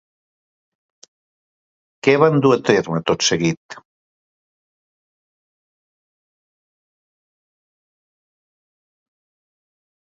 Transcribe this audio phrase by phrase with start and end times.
[2.07, 3.77] Què van dur a terme tot seguit?